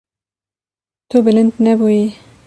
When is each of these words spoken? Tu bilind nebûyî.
Tu 1.09 1.17
bilind 1.25 1.53
nebûyî. 1.63 2.07